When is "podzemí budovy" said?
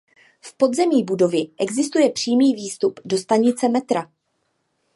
0.57-1.47